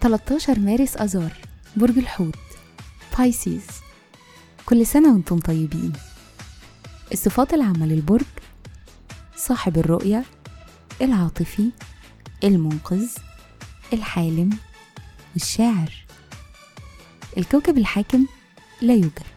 13 0.00 0.58
مارس 0.58 0.96
أذار 0.96 1.32
برج 1.76 1.98
الحوت 1.98 2.38
بايسيز 3.18 3.66
كل 4.66 4.86
سنة 4.86 5.12
وأنتم 5.12 5.38
طيبين. 5.38 5.92
الصفات 7.12 7.54
العامة 7.54 7.86
للبرج 7.86 8.24
صاحب 9.36 9.78
الرؤية 9.78 10.24
العاطفي 11.02 11.70
المنقذ 12.44 13.08
الحالم 13.92 14.58
والشاعر 15.34 15.92
الكوكب 17.38 17.78
الحاكم 17.78 18.26
لا 18.82 18.94
يوجد. 18.94 19.33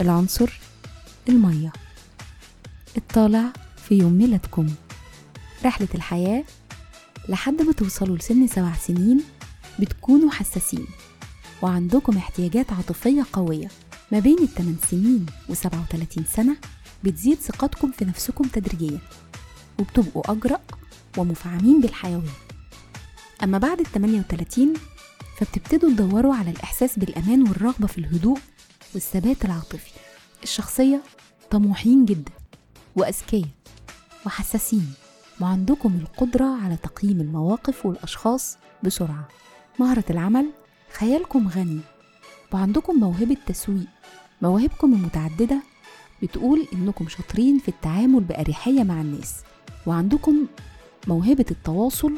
العنصر 0.00 0.60
المية. 1.28 1.72
الطالع 2.96 3.52
في 3.88 3.94
يوم 3.98 4.12
ميلادكم. 4.12 4.66
رحلة 5.64 5.88
الحياة 5.94 6.44
لحد 7.28 7.62
ما 7.62 7.72
توصلوا 7.72 8.16
لسن 8.16 8.46
سبع 8.46 8.72
سنين 8.74 9.20
بتكونوا 9.78 10.30
حساسين 10.30 10.86
وعندكم 11.62 12.16
احتياجات 12.16 12.72
عاطفية 12.72 13.26
قوية. 13.32 13.68
ما 14.12 14.18
بين 14.18 14.38
الثمان 14.38 14.76
سنين 14.90 15.26
وسبعة 15.48 15.80
وتلاتين 15.82 16.24
سنة 16.24 16.56
بتزيد 17.04 17.38
ثقتكم 17.38 17.90
في 17.92 18.04
نفسكم 18.04 18.44
تدريجيا 18.44 18.98
وبتبقوا 19.78 20.32
أجرأ 20.32 20.60
ومفعمين 21.16 21.80
بالحيوية. 21.80 22.30
أما 23.42 23.58
بعد 23.58 23.80
التمانية 23.80 24.18
وتلاتين 24.18 24.74
فبتبتدوا 25.38 25.90
تدوروا 25.90 26.34
على 26.34 26.50
الإحساس 26.50 26.98
بالأمان 26.98 27.48
والرغبة 27.48 27.86
في 27.86 27.98
الهدوء 27.98 28.38
والثبات 28.94 29.44
العاطفي 29.44 29.90
الشخصية 30.42 31.02
طموحين 31.50 32.04
جدا 32.04 32.32
وأذكياء 32.96 33.48
وحساسين 34.26 34.92
وعندكم 35.40 35.98
القدرة 36.00 36.44
على 36.64 36.76
تقييم 36.76 37.20
المواقف 37.20 37.86
والأشخاص 37.86 38.56
بسرعة. 38.82 39.28
مهرة 39.78 40.04
العمل 40.10 40.50
خيالكم 40.92 41.48
غني 41.48 41.80
وعندكم 42.52 42.94
موهبة 43.00 43.36
تسويق 43.46 43.86
مواهبكم 44.42 44.92
المتعددة 44.94 45.62
بتقول 46.22 46.66
إنكم 46.72 47.08
شاطرين 47.08 47.58
في 47.58 47.68
التعامل 47.68 48.20
بأريحية 48.20 48.82
مع 48.82 49.00
الناس 49.00 49.34
وعندكم 49.86 50.46
موهبة 51.08 51.44
التواصل 51.50 52.12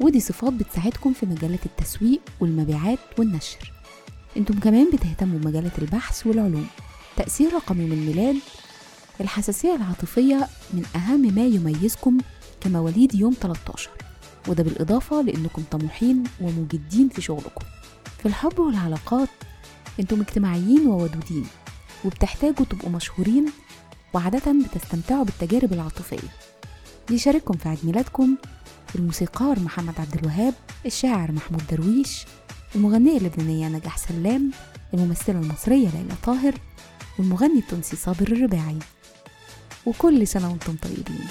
ودي 0.00 0.20
صفات 0.20 0.52
بتساعدكم 0.52 1.12
في 1.12 1.26
مجالات 1.26 1.66
التسويق 1.66 2.20
والمبيعات 2.40 2.98
والنشر. 3.18 3.72
أنتم 4.36 4.58
كمان 4.60 4.90
بتهتموا 4.92 5.38
بمجالات 5.38 5.78
البحث 5.78 6.26
والعلوم. 6.26 6.66
تأثير 7.16 7.54
رقم 7.54 7.80
يوم 7.80 7.92
الميلاد 7.92 8.36
الحساسية 9.20 9.74
العاطفية 9.76 10.48
من 10.72 10.84
أهم 10.96 11.34
ما 11.34 11.46
يميزكم 11.46 12.18
كمواليد 12.60 13.14
يوم 13.14 13.34
13 13.40 13.90
وده 14.48 14.62
بالإضافة 14.64 15.22
لأنكم 15.22 15.62
طموحين 15.70 16.24
ومجدين 16.40 17.08
في 17.08 17.22
شغلكم. 17.22 17.64
في 18.18 18.26
الحب 18.26 18.58
والعلاقات 18.58 19.28
أنتم 20.00 20.20
اجتماعيين 20.20 20.86
وودودين 20.86 21.46
وبتحتاجوا 22.04 22.66
تبقوا 22.70 22.90
مشهورين 22.90 23.46
وعادة 24.14 24.52
بتستمتعوا 24.52 25.24
بالتجارب 25.24 25.72
العاطفية. 25.72 26.28
بيشارككم 27.08 27.54
في 27.56 27.68
عيد 27.68 27.78
ميلادكم 27.84 28.36
الموسيقار 28.94 29.60
محمد 29.60 29.94
عبد 30.00 30.14
الوهاب 30.14 30.54
الشاعر 30.86 31.32
محمود 31.32 31.62
درويش 31.70 32.24
المغنية 32.74 33.18
اللبنانية 33.18 33.68
نجاح 33.68 33.98
سلام 33.98 34.50
الممثلة 34.94 35.40
المصرية 35.40 35.88
ليلى 35.88 36.14
طاهر 36.22 36.54
والمغني 37.18 37.58
التونسي 37.58 37.96
صابر 37.96 38.32
الرباعي. 38.32 38.78
وكل 39.86 40.26
سنة 40.26 40.50
وأنتم 40.50 40.76
طيبين. 40.82 41.26